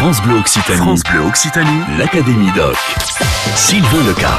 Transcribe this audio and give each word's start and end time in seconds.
France 0.00 0.22
Bleu 0.22 0.36
Occitanie. 0.36 0.78
France 0.78 1.02
Bleu 1.10 1.20
Occitanie. 1.26 1.80
L'Académie 1.98 2.52
Doc. 2.54 2.76
Sylvain 3.56 4.06
Leca. 4.06 4.38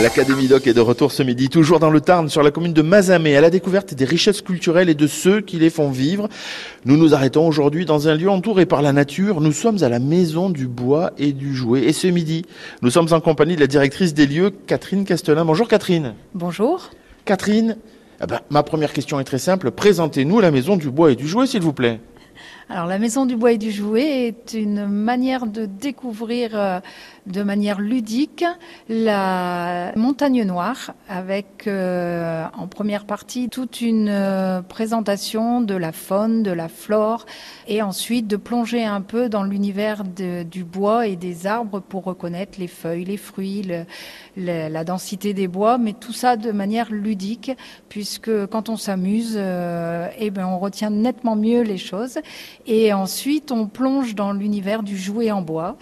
L'Académie 0.00 0.46
Doc 0.46 0.68
est 0.68 0.72
de 0.72 0.80
retour 0.80 1.10
ce 1.10 1.24
midi, 1.24 1.48
toujours 1.48 1.80
dans 1.80 1.90
le 1.90 2.00
Tarn, 2.00 2.28
sur 2.28 2.44
la 2.44 2.52
commune 2.52 2.72
de 2.74 2.82
Mazamet, 2.82 3.34
à 3.34 3.40
la 3.40 3.50
découverte 3.50 3.94
des 3.94 4.04
richesses 4.04 4.40
culturelles 4.40 4.88
et 4.88 4.94
de 4.94 5.08
ceux 5.08 5.40
qui 5.40 5.56
les 5.56 5.70
font 5.70 5.90
vivre. 5.90 6.28
Nous 6.84 6.96
nous 6.96 7.12
arrêtons 7.12 7.44
aujourd'hui 7.48 7.86
dans 7.86 8.06
un 8.06 8.14
lieu 8.14 8.30
entouré 8.30 8.66
par 8.66 8.80
la 8.80 8.92
nature. 8.92 9.40
Nous 9.40 9.50
sommes 9.50 9.82
à 9.82 9.88
la 9.88 9.98
Maison 9.98 10.48
du 10.48 10.68
Bois 10.68 11.10
et 11.18 11.32
du 11.32 11.56
Jouet. 11.56 11.82
Et 11.82 11.92
ce 11.92 12.06
midi, 12.06 12.44
nous 12.80 12.90
sommes 12.90 13.08
en 13.10 13.18
compagnie 13.18 13.56
de 13.56 13.60
la 13.60 13.66
directrice 13.66 14.14
des 14.14 14.28
lieux, 14.28 14.52
Catherine 14.68 15.04
Castelin. 15.04 15.44
Bonjour 15.44 15.66
Catherine. 15.66 16.14
Bonjour. 16.34 16.90
Catherine, 17.24 17.78
eh 18.22 18.26
ben, 18.28 18.42
ma 18.48 18.62
première 18.62 18.92
question 18.92 19.18
est 19.18 19.24
très 19.24 19.38
simple. 19.38 19.72
Présentez-nous 19.72 20.38
la 20.38 20.52
Maison 20.52 20.76
du 20.76 20.88
Bois 20.88 21.10
et 21.10 21.16
du 21.16 21.26
Jouet, 21.26 21.48
s'il 21.48 21.62
vous 21.62 21.72
plaît. 21.72 21.98
Alors 22.70 22.86
la 22.86 22.98
Maison 22.98 23.24
du 23.24 23.34
Bois 23.34 23.52
et 23.52 23.58
du 23.58 23.70
Jouet 23.70 24.26
est 24.26 24.52
une 24.52 24.86
manière 24.86 25.46
de 25.46 25.64
découvrir 25.64 26.50
euh, 26.52 26.80
de 27.28 27.42
manière 27.42 27.80
ludique 27.80 28.44
la 28.88 29.92
montagne 29.96 30.44
noire 30.44 30.94
avec 31.08 31.66
euh, 31.66 32.44
en 32.56 32.66
première 32.66 33.04
partie 33.04 33.48
toute 33.48 33.80
une 33.80 34.08
euh, 34.08 34.62
présentation 34.62 35.60
de 35.60 35.74
la 35.74 35.92
faune, 35.92 36.42
de 36.42 36.50
la 36.50 36.68
flore 36.68 37.26
et 37.66 37.82
ensuite 37.82 38.26
de 38.26 38.36
plonger 38.36 38.84
un 38.84 39.02
peu 39.02 39.28
dans 39.28 39.42
l'univers 39.42 40.04
du 40.04 40.64
bois 40.64 41.06
et 41.06 41.16
des 41.16 41.46
arbres 41.46 41.80
pour 41.80 42.04
reconnaître 42.04 42.58
les 42.58 42.66
feuilles, 42.66 43.04
les 43.04 43.16
fruits, 43.16 43.68
la 44.36 44.84
densité 44.84 45.34
des 45.34 45.48
bois, 45.48 45.78
mais 45.78 45.92
tout 45.92 46.12
ça 46.12 46.36
de 46.36 46.50
manière 46.50 46.90
ludique 46.90 47.52
puisque 47.88 48.46
quand 48.46 48.68
on 48.68 48.76
s'amuse, 48.76 49.36
eh 49.36 50.30
ben 50.30 50.46
on 50.46 50.58
retient 50.58 50.90
nettement 50.90 51.36
mieux 51.36 51.62
les 51.62 51.78
choses 51.78 52.18
et 52.66 52.92
ensuite 52.92 53.52
on 53.52 53.66
plonge 53.66 54.14
dans 54.14 54.32
l'univers 54.32 54.82
du 54.82 54.96
jouet 54.96 55.30
en 55.30 55.42
bois 55.42 55.76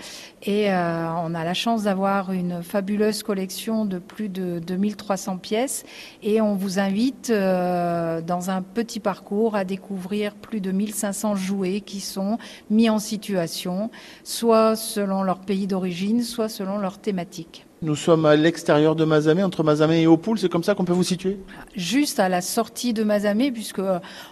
et 0.47 0.71
euh, 0.71 1.09
on 1.13 1.35
a 1.35 1.45
la 1.45 1.55
chance 1.55 1.83
d'avoir 1.83 2.31
une 2.31 2.63
fabuleuse 2.63 3.25
collection 3.25 3.85
de 3.85 3.99
plus 3.99 4.29
de 4.29 4.61
2300 4.61 5.39
pièces. 5.39 5.85
Et 6.23 6.41
on 6.41 6.55
vous 6.55 6.79
invite 6.79 7.31
euh, 7.31 8.21
dans 8.21 8.49
un 8.49 8.63
petit 8.63 9.01
parcours 9.01 9.57
à 9.57 9.65
découvrir 9.65 10.37
plus 10.37 10.61
de 10.61 10.71
1500 10.71 11.35
jouets 11.35 11.81
qui 11.81 11.99
sont 11.99 12.39
mis 12.71 12.89
en 12.89 13.01
situation, 13.01 13.91
soit 14.23 14.77
selon 14.77 15.25
leur 15.25 15.41
pays 15.41 15.67
d'origine, 15.67 16.23
soit 16.23 16.49
selon 16.49 16.79
leur 16.79 16.99
thématique. 16.99 17.67
Nous 17.83 17.95
sommes 17.95 18.25
à 18.25 18.37
l'extérieur 18.37 18.97
de 18.97 19.05
Mazamet, 19.05 19.43
entre 19.43 19.63
Mazamet 19.63 20.01
et 20.01 20.07
Opoul, 20.07 20.39
c'est 20.39 20.49
comme 20.49 20.65
ça 20.65 20.75
qu'on 20.75 20.87
peut 20.87 20.95
vous 20.95 21.03
situer? 21.03 21.39
Juste 21.75 22.19
à 22.19 22.31
la 22.31 22.41
sortie 22.41 22.95
de 22.95 23.05
Mazamet, 23.05 23.51
puisque 23.51 23.83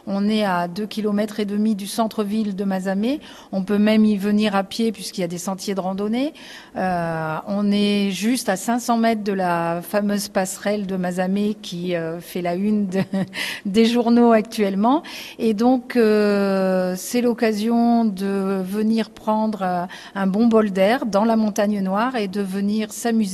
on 0.07 0.29
est 0.31 0.47
à 0.47 0.67
2 0.67 0.87
km 0.87 1.41
et 1.41 1.45
demi 1.45 1.75
du 1.75 1.87
centre-ville 1.87 2.57
de 2.57 2.65
Mazamet. 2.65 3.21
On 3.53 3.63
peut 3.63 3.77
même 3.77 4.07
y 4.07 4.17
venir 4.17 4.57
à 4.57 4.65
pied 4.65 4.93
puisqu'il 4.93 5.21
y 5.21 5.25
a 5.25 5.29
des 5.29 5.37
sentiers 5.37 5.75
de 5.75 5.81
randonnée. 5.81 6.33
Euh, 6.77 7.37
on 7.47 7.71
est 7.71 8.13
juste 8.13 8.49
à 8.49 8.57
500 8.57 8.97
mètres 8.97 9.25
de 9.25 9.35
la 9.35 9.83
fameuse 9.83 10.29
passerelle 10.29 10.87
de 10.87 10.97
Mazamet 10.97 11.55
qui 11.61 11.97
euh, 11.97 12.21
fait 12.21 12.41
la 12.41 12.55
une 12.55 12.89
des 13.67 13.85
journaux 13.85 14.33
actuellement. 14.33 15.03
Et 15.39 15.53
donc, 15.53 15.97
euh, 15.97 16.95
c'est 16.97 17.21
l'occasion 17.21 18.07
de 18.07 18.63
venir 18.65 19.11
prendre 19.11 19.87
un 20.15 20.27
bon 20.27 20.47
bol 20.47 20.71
d'air 20.71 21.05
dans 21.05 21.27
la 21.27 21.37
montagne 21.37 21.83
noire 21.83 22.17
et 22.17 22.27
de 22.27 22.41
venir 22.41 22.91
s'amuser 22.91 23.34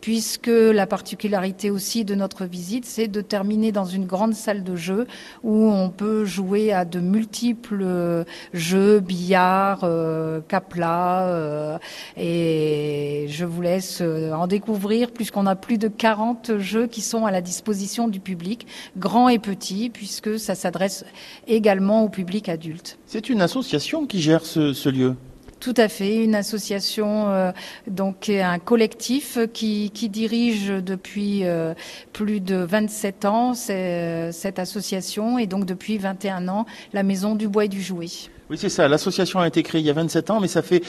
puisque 0.00 0.46
la 0.48 0.86
particularité 0.86 1.70
aussi 1.70 2.04
de 2.04 2.14
notre 2.14 2.44
visite, 2.44 2.84
c'est 2.84 3.08
de 3.08 3.20
terminer 3.20 3.72
dans 3.72 3.84
une 3.84 4.06
grande 4.06 4.34
salle 4.34 4.62
de 4.64 4.76
jeu 4.76 5.06
où 5.42 5.70
on 5.70 5.90
peut 5.90 6.24
jouer 6.24 6.72
à 6.72 6.84
de 6.84 7.00
multiples 7.00 8.24
jeux, 8.52 9.00
billard, 9.00 9.80
euh, 9.82 10.40
capla, 10.46 11.28
euh, 11.28 11.78
et 12.16 13.26
je 13.28 13.44
vous 13.44 13.62
laisse 13.62 13.98
euh, 14.00 14.32
en 14.32 14.46
découvrir 14.46 15.10
puisqu'on 15.10 15.46
a 15.46 15.56
plus 15.56 15.78
de 15.78 15.88
40 15.88 16.58
jeux 16.58 16.86
qui 16.86 17.00
sont 17.00 17.26
à 17.26 17.30
la 17.30 17.40
disposition 17.40 18.08
du 18.08 18.20
public, 18.20 18.66
grands 18.96 19.28
et 19.28 19.38
petits, 19.38 19.90
puisque 19.90 20.38
ça 20.38 20.54
s'adresse 20.54 21.04
également 21.46 22.04
au 22.04 22.08
public 22.08 22.48
adulte. 22.48 22.98
C'est 23.06 23.28
une 23.28 23.40
association 23.40 24.06
qui 24.06 24.20
gère 24.20 24.44
ce 24.44 24.88
lieu? 24.88 25.16
Tout 25.64 25.74
à 25.78 25.88
fait, 25.88 26.22
une 26.22 26.34
association, 26.34 27.30
euh, 27.30 27.50
donc 27.86 28.28
un 28.28 28.58
collectif 28.58 29.38
qui, 29.54 29.90
dirige 30.10 30.68
depuis 30.68 31.46
euh, 31.46 31.72
plus 32.12 32.40
de 32.40 32.56
27 32.56 33.24
ans 33.24 33.52
euh, 33.70 34.30
cette 34.30 34.58
association 34.58 35.38
et 35.38 35.46
donc 35.46 35.64
depuis 35.64 35.96
21 35.96 36.48
ans 36.48 36.66
la 36.92 37.02
Maison 37.02 37.34
du 37.34 37.48
Bois 37.48 37.64
et 37.64 37.68
du 37.68 37.80
Jouet. 37.80 38.08
Oui, 38.50 38.58
c'est 38.58 38.68
ça. 38.68 38.88
L'association 38.88 39.40
a 39.40 39.48
été 39.48 39.62
créée 39.62 39.80
il 39.80 39.86
y 39.86 39.90
a 39.90 39.94
27 39.94 40.30
ans, 40.30 40.40
mais 40.40 40.48
ça 40.48 40.62
fait 40.62 40.82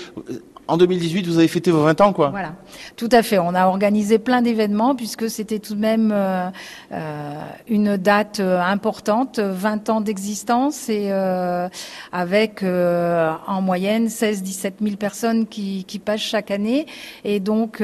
en 0.67 0.77
2018, 0.77 1.27
vous 1.27 1.37
avez 1.37 1.47
fêté 1.47 1.71
vos 1.71 1.83
20 1.83 2.01
ans, 2.01 2.13
quoi. 2.13 2.29
Voilà, 2.29 2.53
tout 2.95 3.09
à 3.11 3.21
fait. 3.21 3.37
On 3.37 3.53
a 3.53 3.67
organisé 3.67 4.17
plein 4.17 4.41
d'événements 4.41 4.95
puisque 4.95 5.29
c'était 5.29 5.59
tout 5.59 5.75
de 5.75 5.79
même 5.79 6.11
euh, 6.13 6.49
euh 6.91 7.33
une 7.67 7.97
date 7.97 8.39
euh, 8.39 8.61
importante, 8.61 9.39
20 9.39 9.89
ans 9.89 10.01
d'existence 10.01 10.89
et 10.89 11.07
euh, 11.09 11.67
avec 12.11 12.63
euh, 12.63 13.33
en 13.47 13.61
moyenne 13.61 14.07
16-17 14.07 14.73
000 14.81 14.95
personnes 14.97 15.47
qui, 15.47 15.85
passent 16.03 16.21
chaque 16.21 16.51
année. 16.51 16.85
Et 17.23 17.39
donc, 17.39 17.81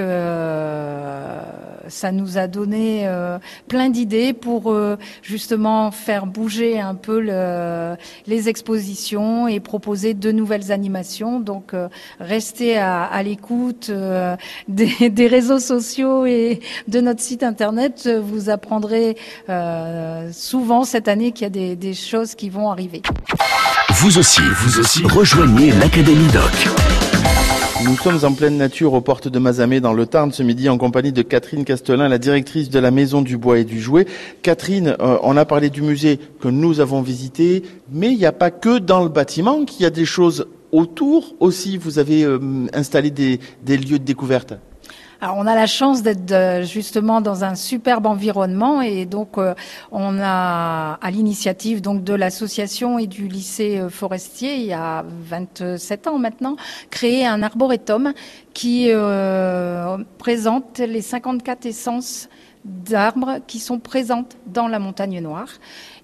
ça 1.88 2.12
nous 2.12 2.38
a 2.38 2.48
donné 2.48 3.10
plein 3.68 3.90
d'idées 3.90 4.34
pour 4.34 4.76
justement 5.24 5.92
faire 5.92 6.26
bouger 6.28 6.80
un 6.80 6.96
peu 6.96 7.20
le, 7.20 7.96
les 8.28 8.50
expositions 8.50 9.48
et 9.48 9.61
proposer 9.62 10.14
de 10.14 10.32
nouvelles 10.32 10.72
animations. 10.72 11.40
Donc, 11.40 11.74
rester 12.20 12.78
à, 12.78 13.24
l'écoute 13.24 13.88
euh, 13.90 14.36
des, 14.68 15.28
réseaux 15.28 15.60
sociaux 15.60 16.26
et 16.26 16.60
de 16.88 17.02
notre 17.02 17.22
site 17.22 17.44
internet, 17.44 18.10
vous 18.22 18.50
apprendrez 18.50 19.18
euh, 19.50 20.30
souvent 20.32 20.84
cette 20.84 21.08
année 21.08 21.32
qu'il 21.32 21.44
y 21.44 21.72
a 21.72 21.76
des 21.76 21.94
choses 21.94 22.36
qui 22.36 22.50
vont 22.50 22.70
arriver. 22.70 23.02
Vous 23.96 24.18
aussi, 24.18 24.42
vous 24.42 24.80
aussi, 24.80 25.04
rejoignez 25.04 25.72
l'Académie 25.72 26.28
Doc. 26.34 27.01
Nous 27.84 27.98
sommes 27.98 28.24
en 28.24 28.34
pleine 28.34 28.58
nature 28.58 28.94
aux 28.94 29.02
portes 29.02 29.28
de 29.28 29.40
Mazamet 29.40 29.80
dans 29.82 29.94
le 29.94 30.06
Tarn 30.06 30.32
ce 30.32 30.44
midi 30.44 30.70
en 30.70 30.78
compagnie 30.78 31.12
de 31.12 31.24
Catherine 31.24 31.66
Castelin, 31.66 32.08
la 32.08 32.20
directrice 32.20 32.70
de 32.70 32.78
la 32.80 32.92
Maison 32.92 33.22
du 33.22 33.38
Bois 33.38 33.58
et 33.58 33.64
du 33.64 33.82
Jouet. 33.82 34.06
Catherine, 34.44 34.96
euh, 35.00 35.18
on 35.24 35.36
a 35.36 35.46
parlé 35.46 35.70
du 35.70 35.82
musée 35.82 36.20
que 36.40 36.48
nous 36.48 36.80
avons 36.80 37.02
visité, 37.02 37.64
mais 37.92 38.12
il 38.12 38.18
n'y 38.18 38.26
a 38.26 38.32
pas 38.32 38.52
que 38.52 38.78
dans 38.78 39.04
le 39.04 39.10
bâtiment 39.10 39.66
qu'il 39.66 39.82
y 39.82 39.86
a 39.86 39.90
des 39.90 40.06
choses 40.06 40.48
autour 40.72 41.36
aussi, 41.40 41.78
vous 41.78 41.98
avez 41.98 42.24
euh, 42.24 42.40
installé 42.74 43.10
des, 43.10 43.40
lieux 43.66 44.00
de 44.00 44.04
découverte 44.04 44.54
on 45.22 45.46
a 45.48 45.56
la 45.56 45.68
chance 45.68 46.02
d'être 46.02 46.32
euh, 46.32 46.64
justement 46.64 47.22
dans 47.22 47.44
un 47.44 47.56
superbe 47.56 48.08
environnement 48.08 48.82
et 48.82 49.06
donc 49.06 49.38
euh, 49.38 49.54
on 49.92 50.20
a 50.20 50.94
à 51.02 51.12
l'initiative 51.12 51.82
donc 51.82 52.04
de 52.04 52.14
l'association 52.14 52.98
et 53.00 53.08
du 53.08 53.28
lycée 53.28 53.82
forestier 53.90 54.56
il 54.56 54.66
y 54.66 54.74
a 54.74 55.06
27 55.08 56.08
ans 56.08 56.18
maintenant 56.18 56.56
créé 56.90 57.26
un 57.26 57.44
arboretum 57.44 58.14
qui 58.54 58.90
présente 60.18 60.80
les 60.80 61.02
54 61.02 61.66
essences 61.66 62.30
d'arbres 62.66 63.40
qui 63.48 63.60
sont 63.60 63.80
présentes 63.80 64.38
dans 64.48 64.68
la 64.68 64.80
montagne 64.80 65.20
noire 65.22 65.50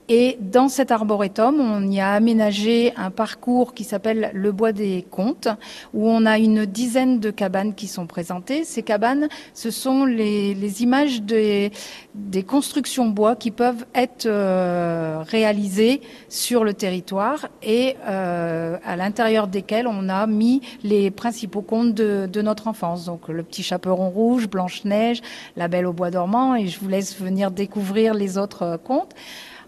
et 0.09 0.37
dans 0.39 0.69
cet 0.69 0.91
arboretum, 0.91 1.59
on 1.59 1.85
y 1.91 1.99
a 1.99 2.11
aménagé 2.11 2.93
un 2.95 3.11
parcours 3.11 3.73
qui 3.73 3.83
s'appelle 3.83 4.31
le 4.33 4.51
bois 4.53 4.71
des 4.71 5.05
contes, 5.09 5.49
où 5.93 6.09
on 6.09 6.25
a 6.25 6.37
une 6.37 6.65
dizaine 6.65 7.19
de 7.19 7.29
cabanes 7.29 7.73
qui 7.75 7.87
sont 7.87 8.07
présentées. 8.07 8.63
Ces 8.63 8.83
cabanes, 8.83 9.27
ce 9.53 9.69
sont 9.69 10.05
les, 10.05 10.53
les 10.53 10.81
images 10.81 11.21
des, 11.21 11.71
des, 12.15 12.43
constructions 12.43 13.09
bois 13.09 13.35
qui 13.35 13.51
peuvent 13.51 13.85
être 13.93 14.27
euh, 14.27 15.23
réalisées 15.27 16.01
sur 16.29 16.63
le 16.63 16.73
territoire 16.73 17.49
et 17.61 17.97
euh, 18.07 18.77
à 18.85 18.95
l'intérieur 18.95 19.47
desquelles 19.47 19.87
on 19.87 20.07
a 20.07 20.25
mis 20.25 20.61
les 20.83 21.11
principaux 21.11 21.61
contes 21.61 21.93
de, 21.93 22.29
de 22.31 22.41
notre 22.41 22.69
enfance. 22.69 23.05
Donc 23.05 23.27
le 23.27 23.43
petit 23.43 23.63
chaperon 23.63 24.09
rouge, 24.09 24.47
Blanche-Neige, 24.47 25.21
La 25.57 25.67
Belle 25.67 25.85
au 25.85 25.93
bois 25.93 26.11
dormant, 26.11 26.55
et 26.55 26.67
je 26.67 26.79
vous 26.79 26.87
laisse 26.87 27.19
venir 27.19 27.51
découvrir 27.51 28.13
les 28.13 28.37
autres 28.37 28.63
euh, 28.63 28.77
contes. 28.77 29.13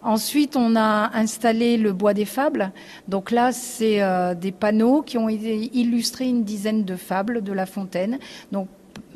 Ensuite, 0.01 0.55
on 0.55 0.75
a 0.75 1.11
installé 1.13 1.77
le 1.77 1.91
bois 1.91 2.13
des 2.13 2.25
fables. 2.25 2.71
Donc 3.07 3.31
là, 3.31 3.51
c'est 3.51 4.01
euh, 4.01 4.33
des 4.33 4.51
panneaux 4.51 5.01
qui 5.01 5.17
ont 5.17 5.29
illustré 5.29 6.25
une 6.25 6.43
dizaine 6.43 6.85
de 6.85 6.95
fables 6.95 7.43
de 7.43 7.51
La 7.51 7.65
Fontaine. 7.65 8.19
Donc 8.51 8.67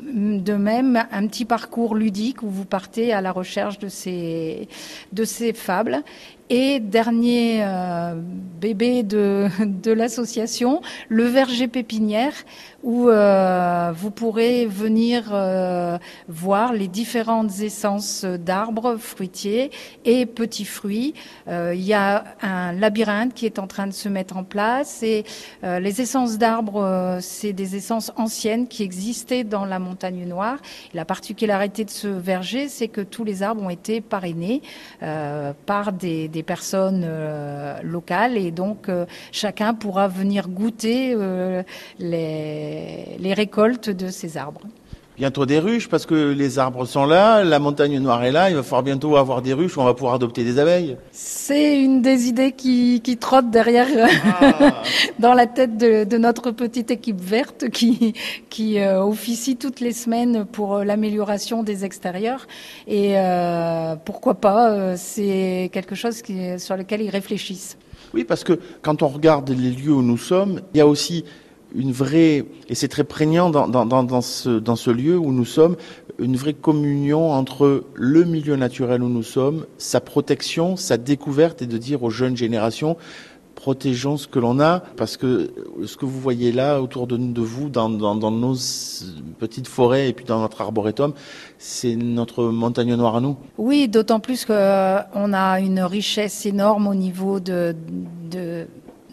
de 0.02 0.54
même, 0.54 1.06
un 1.10 1.26
petit 1.26 1.44
parcours 1.44 1.94
ludique 1.94 2.42
où 2.42 2.48
vous 2.48 2.64
partez 2.64 3.12
à 3.12 3.20
la 3.20 3.32
recherche 3.32 3.78
de 3.78 3.88
ces, 3.88 4.68
de 5.12 5.24
ces 5.24 5.52
fables. 5.52 6.02
Et 6.50 6.78
dernier 6.78 7.64
euh, 7.64 8.14
bébé 8.60 9.02
de, 9.02 9.48
de 9.64 9.92
l'association, 9.92 10.82
le 11.08 11.24
verger 11.24 11.68
pépinière, 11.68 12.34
où 12.84 13.08
euh, 13.08 13.92
vous 13.96 14.10
pourrez 14.10 14.66
venir 14.66 15.30
euh, 15.32 15.98
voir 16.28 16.74
les 16.74 16.86
différentes 16.86 17.60
essences 17.60 18.24
d'arbres 18.26 18.96
fruitiers 18.96 19.70
et 20.04 20.26
petits 20.26 20.66
fruits. 20.66 21.14
Euh, 21.48 21.72
il 21.74 21.80
y 21.80 21.94
a 21.94 22.24
un 22.42 22.72
labyrinthe 22.72 23.32
qui 23.32 23.46
est 23.46 23.58
en 23.58 23.66
train 23.66 23.86
de 23.86 23.92
se 23.92 24.10
mettre 24.10 24.36
en 24.36 24.44
place 24.44 25.02
et 25.02 25.24
les 25.62 26.02
essences 26.02 26.36
d'arbres, 26.36 27.18
c'est 27.20 27.54
des 27.54 27.76
essences 27.76 28.12
anciennes 28.16 28.68
qui 28.68 28.82
existaient 28.82 29.44
dans 29.44 29.64
la 29.64 29.78
montagne 29.78 30.26
noire. 30.26 30.58
la 30.92 31.06
particularité 31.06 31.84
de 31.84 31.90
ce 31.90 32.08
verger, 32.08 32.68
c'est 32.68 32.88
que 32.88 33.00
tous 33.00 33.24
les 33.24 33.42
arbres 33.42 33.62
ont 33.62 33.70
été 33.70 34.02
parrainés 34.02 34.60
par 35.00 35.92
des, 35.92 36.33
des 36.34 36.42
personnes 36.42 37.06
locales 37.82 38.36
et 38.36 38.50
donc 38.50 38.90
chacun 39.32 39.72
pourra 39.72 40.08
venir 40.08 40.48
goûter 40.48 41.16
les 41.98 42.34
les, 43.18 43.34
récoltes 43.34 43.90
de 43.90 44.08
ces 44.08 44.36
arbres. 44.36 44.60
Bientôt 45.16 45.46
des 45.46 45.60
ruches 45.60 45.88
parce 45.88 46.06
que 46.06 46.32
les 46.32 46.58
arbres 46.58 46.86
sont 46.86 47.06
là, 47.06 47.44
la 47.44 47.60
montagne 47.60 48.00
noire 48.00 48.24
est 48.24 48.32
là, 48.32 48.50
il 48.50 48.56
va 48.56 48.64
falloir 48.64 48.82
bientôt 48.82 49.16
avoir 49.16 49.42
des 49.42 49.52
ruches 49.52 49.76
où 49.76 49.80
on 49.80 49.84
va 49.84 49.94
pouvoir 49.94 50.14
adopter 50.14 50.42
des 50.42 50.58
abeilles. 50.58 50.96
C'est 51.12 51.80
une 51.80 52.02
des 52.02 52.26
idées 52.26 52.50
qui, 52.50 53.00
qui 53.00 53.16
trotte 53.16 53.48
derrière 53.48 53.86
ah. 54.40 54.82
dans 55.20 55.32
la 55.32 55.46
tête 55.46 55.76
de, 55.76 56.18
notre 56.18 56.50
petite 56.50 56.90
équipe 56.90 57.20
verte 57.20 57.68
qui, 57.68 58.14
qui 58.50 58.80
euh, 58.80 59.04
officie 59.04 59.56
toutes 59.56 59.78
les 59.78 59.92
semaines 59.92 60.44
pour 60.46 60.74
euh, 60.74 60.84
l'amélioration 60.84 61.62
des 61.62 61.84
extérieurs. 61.84 62.48
Et 62.88 63.12
euh, 63.16 63.94
pourquoi 64.04 64.34
pas, 64.34 64.96
c'est 64.96 65.70
quelque 65.72 65.94
chose 65.94 66.22
qui, 66.22 66.58
sur 66.58 66.76
lequel 66.76 67.02
ils 67.02 67.10
réfléchissent. 67.10 67.78
Oui, 68.14 68.24
parce 68.24 68.42
que 68.42 68.58
quand 68.82 69.02
on 69.02 69.08
regarde 69.08 69.48
les 69.50 69.70
lieux 69.70 69.92
où 69.92 70.02
nous 70.02 70.18
sommes, 70.18 70.60
il 70.74 70.78
y 70.78 70.80
a 70.80 70.86
aussi 70.86 71.24
une 71.74 71.92
vraie, 71.92 72.44
et 72.68 72.74
c'est 72.74 72.88
très 72.88 73.04
prégnant 73.04 73.50
dans, 73.50 74.20
ce, 74.22 74.90
lieu 74.90 75.18
où 75.18 75.32
nous 75.32 75.44
sommes, 75.44 75.76
une 76.18 76.36
vraie 76.36 76.54
communion 76.54 77.32
entre 77.32 77.84
le 77.94 78.24
milieu 78.24 78.56
naturel 78.56 79.02
où 79.02 79.08
nous 79.08 79.22
sommes, 79.22 79.66
sa 79.78 80.00
protection, 80.00 80.76
sa 80.76 80.96
découverte, 80.96 81.62
et 81.62 81.66
de 81.66 81.76
dire 81.76 82.02
aux 82.02 82.10
jeunes 82.10 82.36
générations, 82.36 82.96
protégeons 83.54 84.16
ce 84.16 84.28
que 84.28 84.38
l'on 84.38 84.60
a, 84.60 84.80
parce 84.96 85.16
que 85.16 85.50
ce 85.84 85.96
que 85.96 86.04
vous 86.04 86.20
voyez 86.20 86.52
là 86.52 86.80
autour 86.80 87.06
de, 87.06 87.16
de 87.16 87.40
vous, 87.40 87.68
dans, 87.70 87.88
nos 87.88 88.54
petites 89.38 89.68
forêts 89.68 90.08
et 90.08 90.12
puis 90.12 90.24
dans 90.24 90.40
notre 90.40 90.60
arboretum, 90.60 91.12
c'est 91.58 91.96
notre 91.96 92.44
montagne 92.44 92.94
noire 92.94 93.16
à 93.16 93.20
nous. 93.20 93.36
Oui, 93.58 93.88
d'autant 93.88 94.20
plus 94.20 94.44
qu'on 94.44 94.54
a 94.54 95.60
une 95.60 95.80
richesse 95.80 96.46
énorme 96.46 96.86
au 96.86 96.94
niveau 96.94 97.40
de 97.40 97.74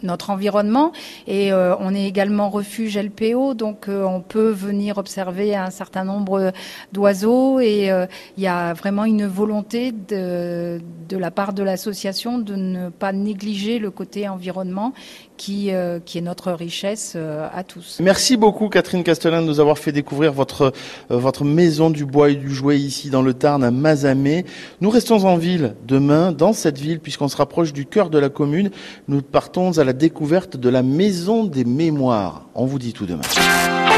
notre 0.02 0.30
environnement 0.30 0.92
et 1.26 1.52
euh, 1.52 1.74
on 1.78 1.94
est 1.94 2.06
également 2.06 2.50
refuge 2.50 2.98
LPO 2.98 3.54
donc 3.54 3.88
euh, 3.88 4.04
on 4.04 4.20
peut 4.20 4.50
venir 4.50 4.98
observer 4.98 5.54
un 5.54 5.70
certain 5.70 6.04
nombre 6.04 6.52
d'oiseaux 6.92 7.60
et 7.60 7.90
euh, 7.90 8.06
il 8.36 8.42
y 8.42 8.46
a 8.46 8.72
vraiment 8.72 9.04
une 9.04 9.26
volonté 9.26 9.92
de, 9.92 10.80
la 11.10 11.30
part 11.30 11.52
de 11.52 11.62
l'association 11.62 12.38
de 12.38 12.54
ne 12.56 12.88
pas 12.88 13.12
négliger 13.12 13.78
le 13.78 13.90
côté 13.90 14.28
environnement 14.28 14.92
qui, 15.36 15.70
qui 16.04 16.18
est 16.18 16.22
notre 16.22 16.52
richesse 16.52 17.16
à 17.16 17.64
tous. 17.64 17.98
Merci 18.00 18.36
beaucoup 18.36 18.68
Catherine 18.68 19.02
Castellin 19.02 19.42
de 19.42 19.46
nous 19.46 19.58
avoir 19.58 19.76
fait 19.76 19.90
découvrir 19.90 20.32
votre, 20.32 20.72
votre 21.08 21.44
maison 21.44 21.90
du 21.90 22.04
bois 22.04 22.30
et 22.30 22.36
du 22.36 22.50
jouet 22.50 22.78
ici 22.78 23.10
dans 23.10 23.22
le 23.22 23.34
Tarn 23.34 23.64
à 23.64 23.70
Mazamé. 23.70 24.44
Nous 24.80 24.90
restons 24.90 25.24
en 25.24 25.36
ville 25.36 25.74
demain 25.86 26.32
dans 26.32 26.52
cette 26.52 26.78
ville 26.78 27.00
puisqu'on 27.00 27.28
se 27.28 27.36
rapproche 27.36 27.72
du 27.72 27.86
cœur 27.86 28.08
de 28.08 28.18
la 28.18 28.28
commune. 28.28 28.70
Nous 29.08 29.20
partons 29.22 29.78
à 29.78 29.84
la 29.92 29.98
découverte 29.98 30.56
de 30.56 30.70
la 30.70 30.82
Maison 30.82 31.44
des 31.44 31.66
Mémoires. 31.66 32.46
On 32.54 32.64
vous 32.64 32.78
dit 32.78 32.94
tout 32.94 33.04
demain. 33.04 33.20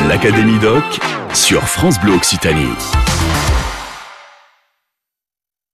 L'Académie 0.08 0.58
Doc 0.58 0.82
sur 1.32 1.62
France 1.62 2.00
Bleu 2.00 2.14
Occitanie. 2.14 2.66